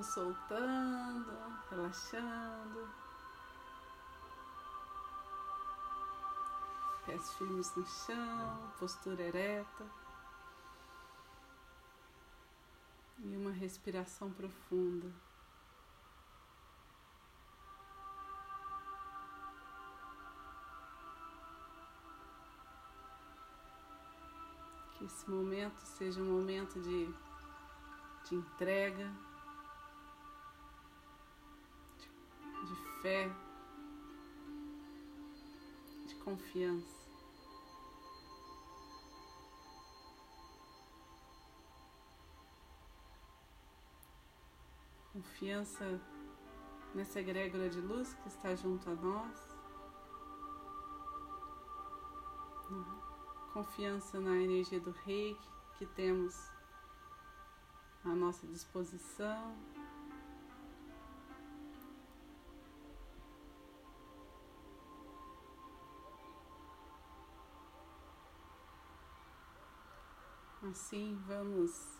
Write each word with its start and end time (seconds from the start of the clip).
Vamos 0.00 0.14
soltando, 0.14 1.30
relaxando. 1.68 2.88
Pés 7.04 7.34
firmes 7.34 7.76
no 7.76 7.86
chão, 7.86 8.72
postura 8.78 9.20
ereta. 9.24 9.84
E 13.18 13.36
uma 13.36 13.50
respiração 13.50 14.32
profunda. 14.32 15.12
Que 24.94 25.04
esse 25.04 25.28
momento 25.28 25.78
seja 25.80 26.22
um 26.22 26.38
momento 26.38 26.80
de, 26.80 27.14
de 28.24 28.34
entrega, 28.34 29.12
fé, 33.02 33.30
de 36.06 36.14
confiança. 36.16 37.00
Confiança 45.12 46.00
nessa 46.94 47.20
egrégora 47.20 47.68
de 47.68 47.80
luz 47.80 48.14
que 48.14 48.28
está 48.28 48.54
junto 48.54 48.88
a 48.90 48.94
nós. 48.94 49.50
confiança 53.52 54.20
na 54.20 54.36
energia 54.36 54.80
do 54.80 54.92
reiki 55.04 55.50
que 55.76 55.84
temos 55.84 56.50
à 58.04 58.08
nossa 58.08 58.46
disposição. 58.46 59.56
Assim 70.70 71.20
vamos 71.26 71.98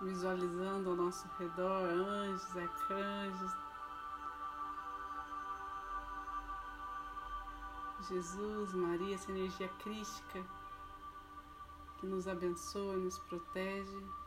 visualizando 0.00 0.90
ao 0.90 0.96
nosso 0.96 1.26
redor 1.36 1.88
anjos, 1.88 2.56
arcanjos, 2.56 3.52
Jesus, 8.08 8.72
Maria, 8.72 9.16
essa 9.16 9.32
energia 9.32 9.68
crística 9.80 10.44
que 11.98 12.06
nos 12.06 12.28
abençoa, 12.28 12.96
nos 12.96 13.18
protege. 13.18 14.21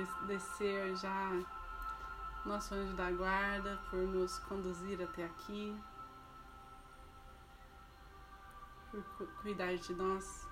Agradecer 0.00 0.96
já 0.96 1.30
nosso 2.44 2.74
anjo 2.74 2.94
da 2.94 3.10
guarda 3.10 3.78
por 3.90 3.98
nos 3.98 4.38
conduzir 4.40 5.00
até 5.02 5.24
aqui, 5.24 5.76
por 8.90 9.26
cuidar 9.42 9.76
de 9.76 9.92
nós 9.94 10.46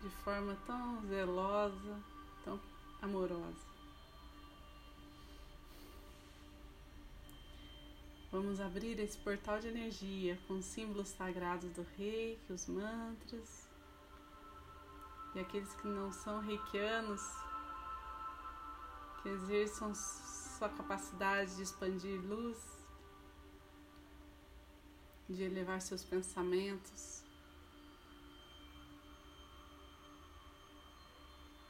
de 0.00 0.10
forma 0.24 0.56
tão 0.66 1.06
zelosa, 1.06 2.02
tão 2.44 2.60
amorosa. 3.00 3.76
Vamos 8.30 8.60
abrir 8.60 8.98
esse 8.98 9.16
portal 9.18 9.60
de 9.60 9.68
energia 9.68 10.38
com 10.46 10.54
os 10.54 10.64
símbolos 10.64 11.08
sagrados 11.08 11.70
do 11.70 11.86
reiki, 11.96 12.52
os 12.52 12.66
mantras. 12.66 13.66
E 15.34 15.40
aqueles 15.40 15.72
que 15.74 15.86
não 15.86 16.12
são 16.12 16.40
reikianos, 16.40 17.22
exerçam 19.28 19.94
sua 19.94 20.68
capacidade 20.68 21.56
de 21.56 21.62
expandir 21.62 22.20
luz, 22.20 22.58
de 25.28 25.42
elevar 25.42 25.80
seus 25.80 26.04
pensamentos, 26.04 27.26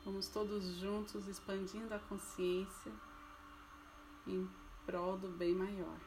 Vamos 0.06 0.28
todos 0.28 0.64
juntos 0.76 1.26
expandindo 1.26 1.92
a 1.92 1.98
consciência 1.98 2.92
em 4.24 4.48
prol 4.86 5.18
do 5.18 5.26
bem 5.26 5.52
maior. 5.52 5.98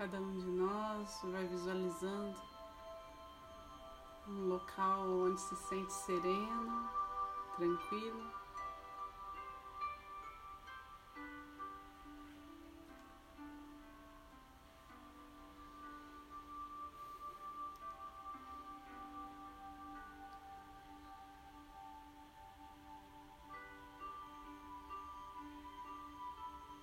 Cada 0.00 0.18
um 0.18 0.38
de 0.38 0.46
nós 0.46 1.20
vai 1.24 1.46
visualizando 1.46 2.40
um 4.26 4.48
local 4.48 5.06
onde 5.06 5.38
se 5.38 5.54
sente 5.54 5.92
sereno, 5.92 6.88
tranquilo. 7.58 8.32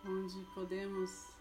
Onde 0.05 0.45
podemos 0.53 1.36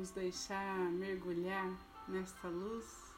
nos 0.00 0.12
deixar 0.12 0.78
mergulhar 0.92 1.76
nesta 2.08 2.48
luz. 2.48 3.14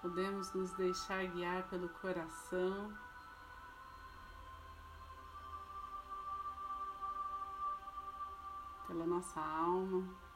Podemos 0.00 0.52
nos 0.52 0.72
deixar 0.74 1.26
guiar 1.26 1.68
pelo 1.68 1.88
coração. 1.88 2.96
Pela 8.86 9.04
nossa 9.04 9.40
alma. 9.40 10.29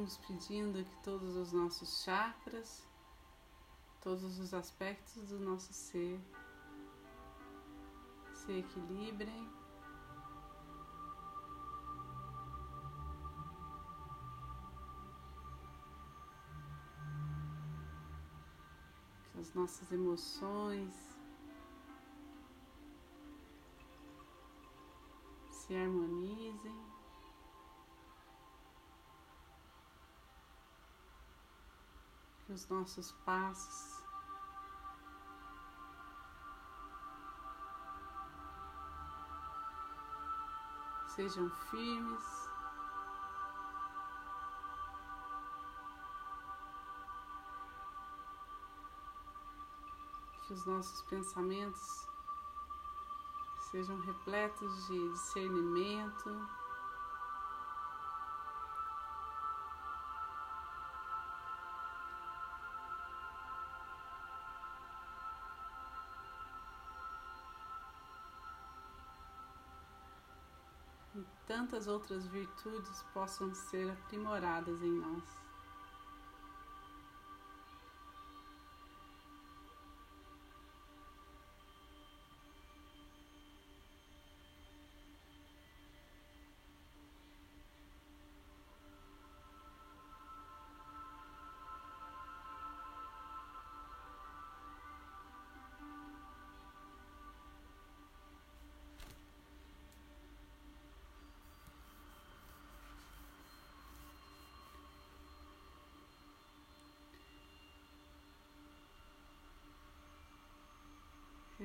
Vamos 0.00 0.16
pedindo 0.16 0.82
que 0.82 0.96
todos 1.02 1.36
os 1.36 1.52
nossos 1.52 2.02
chakras, 2.02 2.88
todos 4.00 4.38
os 4.38 4.54
aspectos 4.54 5.26
do 5.26 5.38
nosso 5.38 5.74
ser 5.74 6.18
se 8.32 8.50
equilibrem. 8.50 9.46
Que 19.32 19.38
as 19.38 19.52
nossas 19.52 19.92
emoções 19.92 20.94
se 25.50 25.76
harmonizem. 25.76 26.89
Os 32.52 32.66
nossos 32.68 33.12
passos 33.24 34.02
sejam 41.14 41.48
firmes. 41.70 42.50
Que 50.42 50.52
os 50.54 50.66
nossos 50.66 51.02
pensamentos 51.02 52.08
sejam 53.70 54.00
repletos 54.00 54.86
de 54.88 55.12
discernimento. 55.12 56.59
E 71.20 71.26
tantas 71.46 71.86
outras 71.86 72.26
virtudes 72.28 73.02
possam 73.12 73.54
ser 73.54 73.90
aprimoradas 73.90 74.80
em 74.82 74.90
nós. 74.90 75.49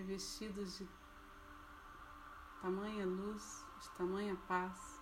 Revestidos 0.05 0.77
de 0.77 0.87
tamanha 2.61 3.05
luz, 3.07 3.65
de 3.81 3.89
tamanha 3.97 4.35
paz. 4.47 5.01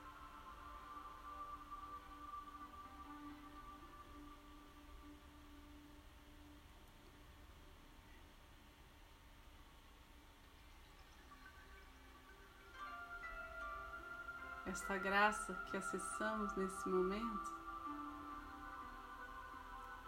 Esta 14.66 14.98
graça 14.98 15.54
que 15.70 15.78
acessamos 15.78 16.56
nesse 16.56 16.88
momento 16.88 17.52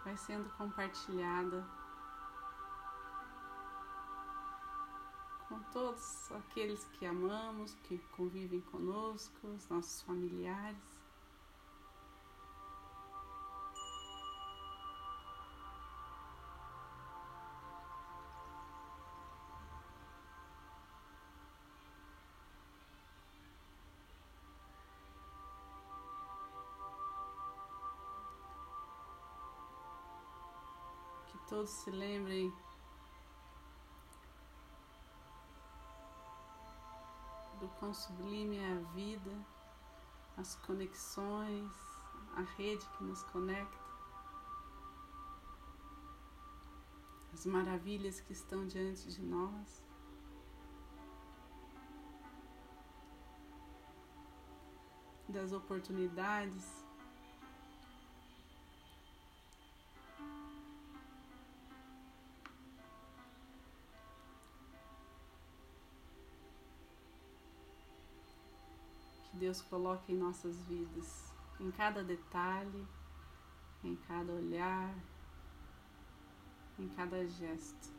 vai 0.02 0.16
sendo 0.16 0.48
compartilhada 0.56 1.85
com 5.56 5.62
todos 5.72 6.30
aqueles 6.32 6.84
que 6.98 7.06
amamos, 7.06 7.74
que 7.84 7.98
convivem 8.16 8.60
conosco, 8.60 9.46
os 9.48 9.66
nossos 9.68 10.02
familiares. 10.02 10.76
Todos 31.48 31.70
se 31.70 31.92
lembrem 31.92 32.52
quão 37.78 37.92
sublime 37.92 38.58
é 38.58 38.72
a 38.72 38.80
vida, 38.94 39.30
as 40.36 40.54
conexões, 40.54 41.72
a 42.36 42.42
rede 42.56 42.86
que 42.96 43.04
nos 43.04 43.22
conecta, 43.24 43.84
as 47.32 47.46
maravilhas 47.46 48.20
que 48.20 48.32
estão 48.32 48.66
diante 48.66 49.08
de 49.08 49.22
nós. 49.22 49.84
Das 55.28 55.52
oportunidades 55.52 56.85
Deus 69.46 69.62
coloca 69.62 70.10
em 70.10 70.16
nossas 70.16 70.60
vidas, 70.62 71.32
em 71.60 71.70
cada 71.70 72.02
detalhe, 72.02 72.84
em 73.84 73.94
cada 73.94 74.32
olhar, 74.32 74.92
em 76.76 76.88
cada 76.88 77.24
gesto. 77.28 77.94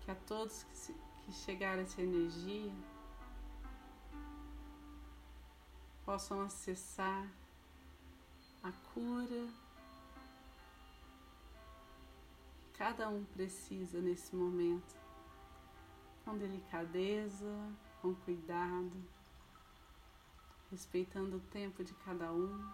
Que 0.00 0.10
a 0.10 0.16
todos 0.26 0.64
que, 0.64 0.76
se, 0.76 0.92
que 1.24 1.62
essa 1.62 2.02
energia 2.02 2.74
possam 6.04 6.40
acessar 6.40 7.28
a 8.60 8.72
cura 8.92 9.48
que 12.58 12.76
cada 12.76 13.08
um 13.08 13.24
precisa 13.26 14.00
nesse 14.00 14.34
momento 14.34 15.01
com 16.24 16.36
delicadeza, 16.36 17.72
com 18.00 18.14
cuidado, 18.14 18.92
respeitando 20.70 21.36
o 21.36 21.40
tempo 21.40 21.84
de 21.84 21.92
cada 21.94 22.30
um. 22.32 22.70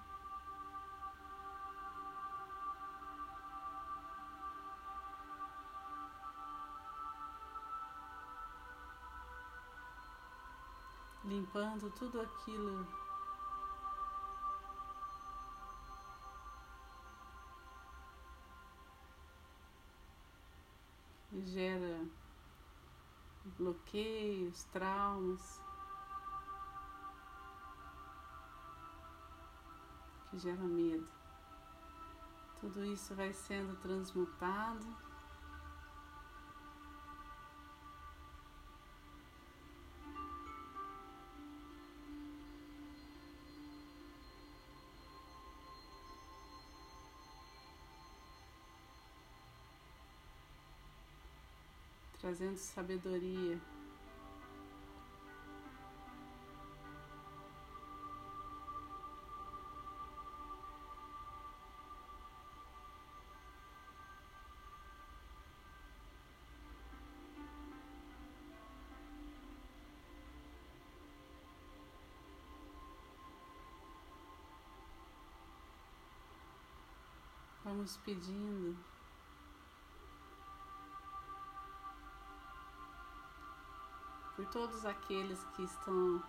Limpando 11.24 11.90
tudo 11.90 12.20
aquilo 12.20 12.86
que 21.28 21.42
gera 21.44 21.97
bloqueios, 23.58 24.64
traumas 24.64 25.60
que 30.30 30.38
gera 30.38 30.62
medo. 30.62 31.06
Tudo 32.60 32.84
isso 32.84 33.14
vai 33.14 33.32
sendo 33.32 33.76
transmutado. 33.80 35.07
trazendo 52.28 52.58
sabedoria. 52.58 53.58
Vamos 77.64 77.96
pedindo 77.98 78.76
por 84.38 84.46
todos 84.46 84.86
aqueles 84.86 85.42
que 85.56 85.64
estão 85.64 86.22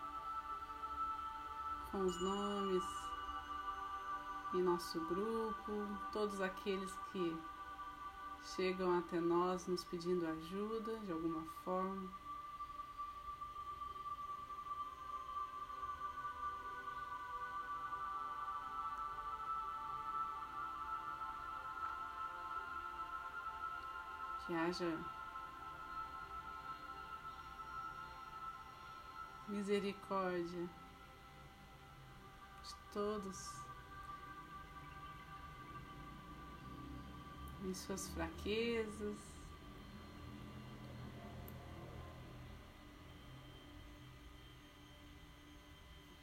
com 1.91 1.99
os 1.99 2.21
nomes 2.23 2.83
em 4.55 4.63
nosso 4.63 4.99
grupo, 5.01 5.71
todos 6.11 6.41
aqueles 6.41 6.91
que 7.11 7.39
chegam 8.41 8.97
até 8.97 9.19
nós 9.19 9.67
nos 9.67 9.83
pedindo 9.83 10.25
ajuda 10.25 10.97
de 11.01 11.11
alguma 11.11 11.45
forma. 11.63 12.09
Que 24.47 24.55
haja 24.55 25.18
misericórdia 29.49 30.69
de 32.63 32.75
todos 32.93 33.49
em 37.65 37.73
suas 37.73 38.07
fraquezas. 38.09 39.17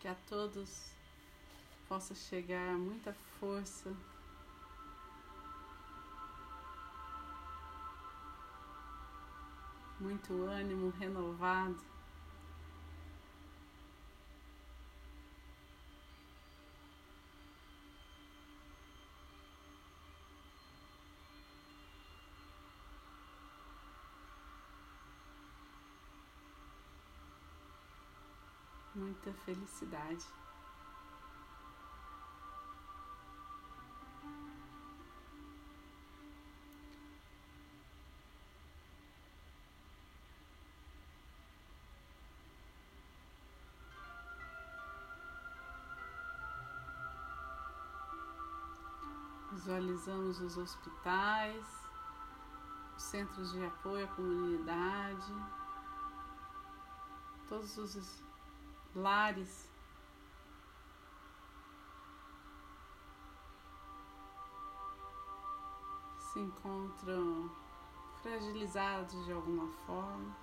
Que 0.01 0.09
a 0.09 0.15
todos 0.29 0.93
possa 1.89 2.15
chegar 2.15 2.77
muita 2.79 3.13
força. 3.41 3.93
Muito 9.99 10.45
ânimo 10.45 10.91
renovado. 10.91 11.96
Muita 28.97 29.31
felicidade. 29.45 30.25
Visualizamos 49.53 50.41
os 50.41 50.57
hospitais, 50.57 51.67
os 52.97 53.03
centros 53.03 53.53
de 53.53 53.65
apoio 53.65 54.05
à 54.05 54.09
comunidade, 54.09 55.33
todos 57.49 57.77
os 57.79 58.26
lares. 58.97 59.71
Se 66.19 66.41
encontram 66.41 67.51
fragilizados 68.23 69.25
de 69.27 69.33
alguma 69.33 69.69
forma, 69.87 70.37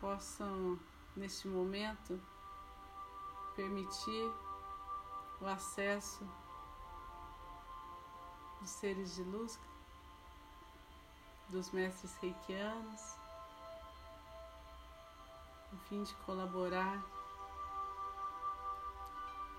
possam 0.00 0.78
neste 1.16 1.48
momento 1.48 2.20
permitir 3.54 4.32
o 5.40 5.46
acesso 5.46 6.26
dos 8.60 8.70
seres 8.70 9.16
de 9.16 9.24
luz, 9.24 9.58
dos 11.48 11.70
mestres 11.70 12.16
reikianos, 12.18 13.18
a 15.72 15.76
fim 15.88 16.02
de 16.02 16.14
colaborar 16.26 17.02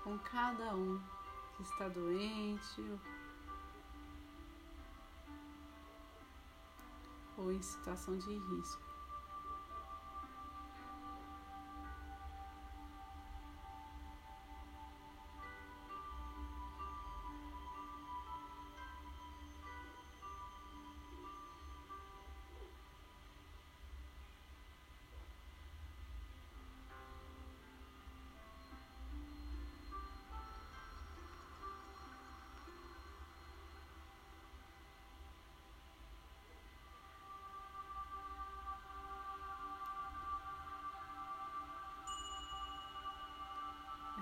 com 0.02 0.18
cada 0.18 0.74
um 0.74 1.00
que 1.56 1.62
está 1.62 1.88
doente 1.88 2.98
ou 7.36 7.52
em 7.52 7.62
situação 7.62 8.16
de 8.18 8.36
risco. 8.36 8.89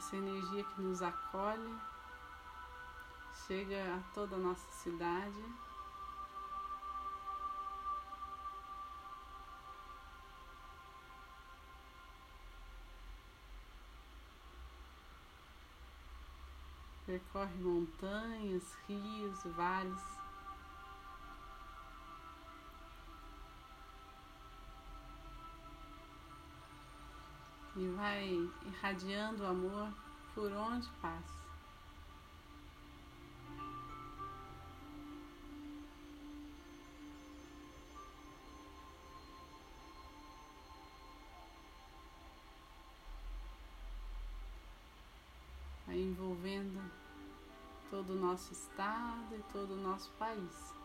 Essa 0.08 0.16
energia 0.16 0.64
que 0.64 0.80
nos 0.80 1.02
acolhe, 1.02 1.78
chega 3.46 3.94
a 3.94 4.14
toda 4.14 4.36
a 4.36 4.38
nossa 4.38 4.70
cidade. 4.70 5.44
Percorre 17.04 17.56
montanhas, 17.58 18.74
rios, 18.86 19.42
vales. 19.56 20.27
E 27.78 27.88
vai 27.90 28.50
irradiando 28.66 29.46
amor 29.46 29.88
por 30.34 30.50
onde 30.50 30.88
passa. 31.00 31.38
Envolvendo 45.88 46.80
todo 47.90 48.10
o 48.10 48.16
nosso 48.16 48.52
estado 48.52 49.34
e 49.34 49.42
todo 49.52 49.74
o 49.74 49.76
nosso 49.76 50.10
país. 50.18 50.77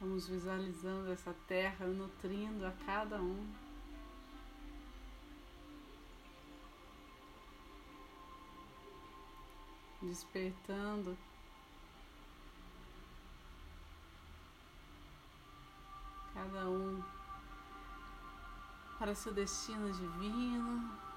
Vamos 0.00 0.28
visualizando 0.28 1.10
essa 1.10 1.34
terra 1.48 1.86
nutrindo 1.86 2.64
a 2.64 2.72
cada 2.86 3.20
um. 3.20 3.52
Despertando 10.00 11.18
cada 16.32 16.68
um 16.68 17.02
para 18.96 19.14
seu 19.16 19.34
destino 19.34 19.90
divino. 19.92 21.07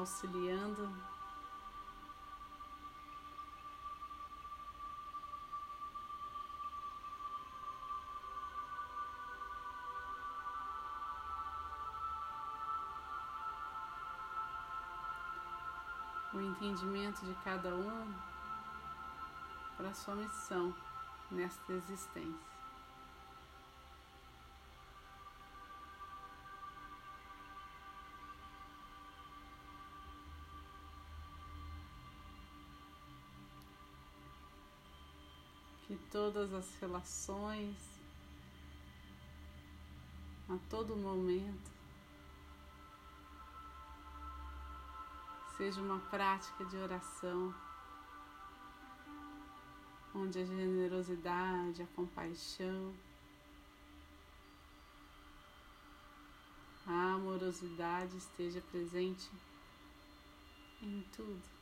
Auxiliando. 0.00 0.88
O 16.32 16.40
entendimento 16.40 17.24
de 17.24 17.34
cada 17.42 17.74
um 17.74 18.14
para 19.76 19.92
sua 19.94 20.14
missão 20.14 20.74
nesta 21.30 21.72
existência. 21.72 22.57
Todas 36.18 36.52
as 36.52 36.74
relações, 36.80 37.76
a 40.48 40.58
todo 40.68 40.96
momento, 40.96 41.70
seja 45.56 45.80
uma 45.80 46.00
prática 46.10 46.64
de 46.64 46.76
oração, 46.76 47.54
onde 50.12 50.40
a 50.40 50.44
generosidade, 50.44 51.82
a 51.82 51.86
compaixão, 51.94 52.92
a 56.84 57.12
amorosidade 57.12 58.16
esteja 58.16 58.60
presente 58.72 59.30
em 60.82 61.00
tudo. 61.14 61.57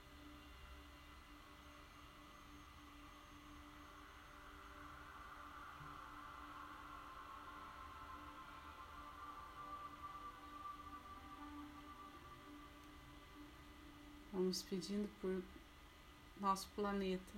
Vamos 14.47 14.63
pedindo 14.63 15.09
por 15.21 15.43
nosso 16.41 16.69
planeta 16.77 17.35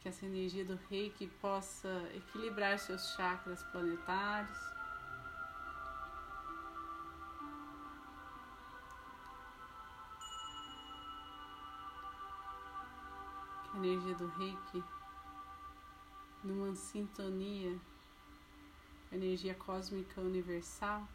que 0.00 0.08
essa 0.08 0.24
energia 0.24 0.64
do 0.64 0.76
reiki 0.88 1.26
possa 1.42 2.10
equilibrar 2.14 2.78
seus 2.78 3.10
chakras 3.10 3.62
planetários. 3.64 4.58
Que 13.64 13.76
a 13.76 13.76
energia 13.76 14.14
do 14.14 14.26
reiki, 14.26 14.82
numa 16.42 16.74
sintonia 16.74 17.78
energia 19.12 19.54
cósmica 19.54 20.22
universal, 20.22 21.06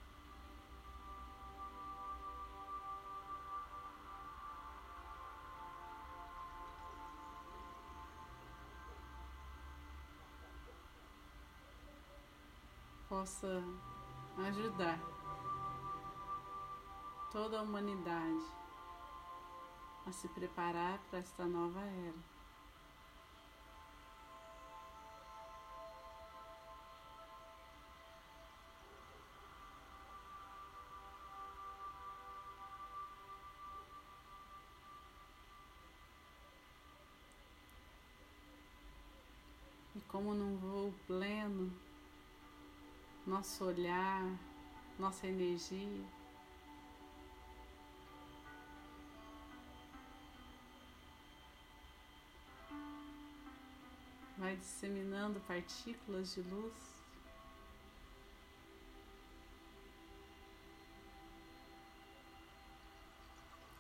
possa 13.14 13.64
ajudar 14.48 15.00
toda 17.32 17.60
a 17.60 17.62
humanidade 17.62 18.44
a 20.08 20.12
se 20.12 20.28
preparar 20.30 21.00
para 21.12 21.20
esta 21.20 21.46
nova 21.46 21.80
era. 21.80 22.34
Como 40.08 40.34
num 40.34 40.58
voo 40.58 40.94
pleno, 41.08 41.72
nosso 43.26 43.64
olhar, 43.64 44.38
nossa 45.00 45.26
energia. 45.28 46.04
Vai 54.38 54.56
disseminando 54.58 55.40
partículas 55.42 56.34
de 56.34 56.42
luz. 56.42 56.74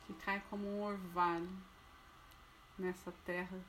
Que 0.05 0.13
cai 0.13 0.41
como 0.49 0.67
um 0.67 0.83
orvalho 0.83 1.49
nessa 2.77 3.11
terra 3.25 3.59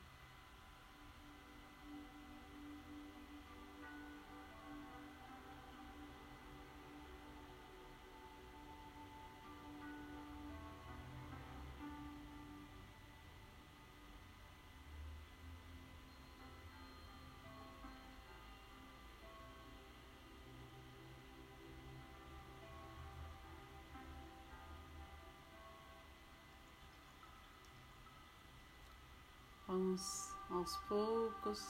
Vamos 29.95 30.35
aos 30.51 30.77
poucos 30.89 31.65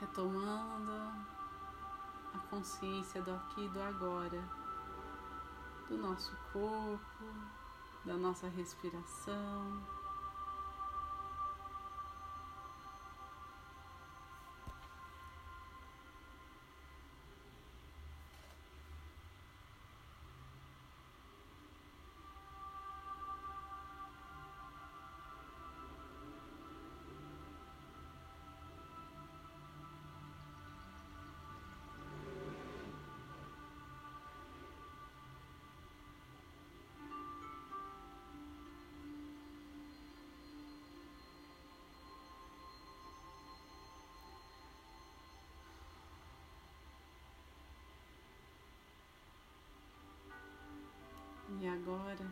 retomando 0.00 0.92
a 2.32 2.38
consciência 2.48 3.20
do 3.20 3.32
aqui 3.32 3.66
e 3.66 3.68
do 3.68 3.82
agora, 3.82 4.42
do 5.90 5.98
nosso 5.98 6.34
corpo, 6.50 7.24
da 8.02 8.16
nossa 8.16 8.48
respiração. 8.48 9.97
E 51.60 51.66
agora, 51.66 52.24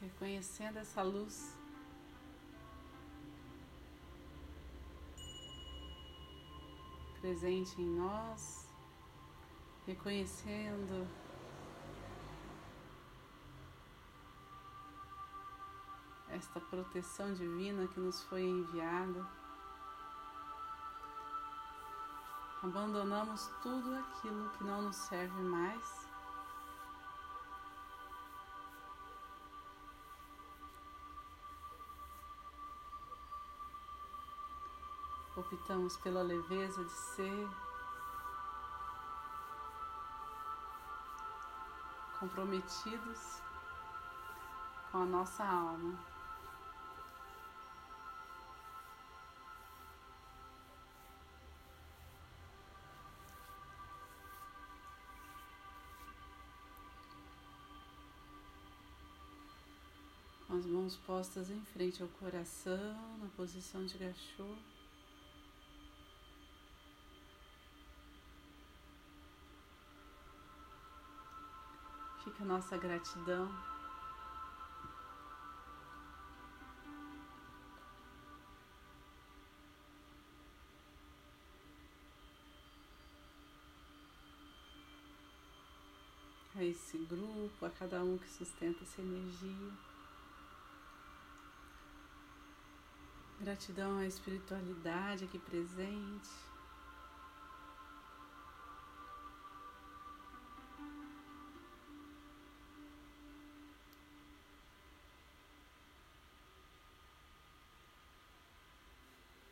reconhecendo 0.00 0.78
essa 0.78 1.00
luz. 1.02 1.56
Presente 7.20 7.80
em 7.80 7.86
nós, 7.86 8.66
reconhecendo 9.86 11.08
esta 16.36 16.60
proteção 16.60 17.32
divina 17.32 17.88
que 17.88 17.98
nos 17.98 18.22
foi 18.24 18.42
enviada. 18.42 19.26
Abandonamos 22.62 23.46
tudo 23.62 23.94
aquilo 23.94 24.50
que 24.50 24.64
não 24.64 24.82
nos 24.82 24.96
serve 24.96 25.40
mais. 25.40 26.06
Optamos 35.36 35.96
pela 35.98 36.22
leveza 36.22 36.82
de 36.84 36.92
ser, 36.92 37.48
comprometidos 42.18 43.42
com 44.90 45.02
a 45.02 45.06
nossa 45.06 45.44
alma. 45.44 46.15
As 60.56 60.64
mãos 60.64 60.96
postas 60.96 61.50
em 61.50 61.60
frente 61.60 62.02
ao 62.02 62.08
coração, 62.08 63.18
na 63.20 63.28
posição 63.36 63.84
de 63.84 63.98
gachô. 63.98 64.56
Fica 72.24 72.42
a 72.42 72.46
nossa 72.46 72.78
gratidão. 72.78 73.50
A 86.54 86.64
esse 86.64 86.96
grupo, 86.96 87.66
a 87.66 87.68
cada 87.68 88.02
um 88.02 88.16
que 88.16 88.30
sustenta 88.30 88.82
essa 88.82 89.02
energia. 89.02 89.95
Gratidão 93.46 93.98
à 93.98 94.04
espiritualidade 94.04 95.24
aqui 95.24 95.38
presente. 95.38 96.28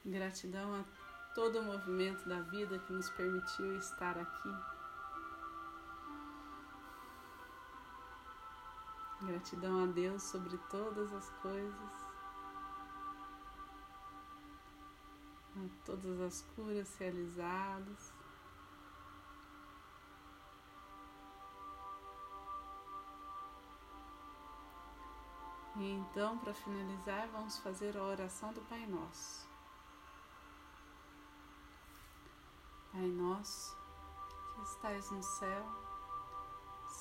Gratidão 0.05 0.75
a 0.75 0.85
todo 1.33 1.61
o 1.61 1.63
movimento 1.63 2.29
da 2.29 2.41
vida 2.41 2.81
que 2.81 2.93
nos 2.93 3.09
permitiu 3.11 3.77
estar 3.77 4.19
aqui. 4.19 4.51
Gratidão 9.23 9.85
a 9.85 9.87
Deus 9.87 10.25
sobre 10.25 10.59
todas 10.69 11.13
as 11.13 11.31
coisas. 11.41 12.04
A 15.57 15.85
todas 15.85 16.21
as 16.21 16.43
curas 16.55 16.97
realizadas. 16.99 18.13
E 25.77 25.91
então, 25.91 26.39
para 26.39 26.55
finalizar, 26.55 27.29
vamos 27.29 27.59
fazer 27.59 27.97
a 27.97 28.03
oração 28.03 28.53
do 28.53 28.61
Pai 28.63 28.87
Nosso. 28.87 29.55
Pai 32.95 33.09
nosso, 33.09 33.77
que 34.55 34.63
estais 34.63 35.11
no 35.11 35.21
céu, 35.21 35.67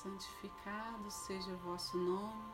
santificado 0.02 1.08
seja 1.08 1.52
o 1.52 1.58
vosso 1.58 1.96
nome, 1.96 2.52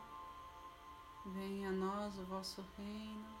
venha 1.25 1.69
a 1.69 1.71
nós 1.71 2.19
o 2.19 2.25
vosso 2.25 2.63
reino, 2.77 3.40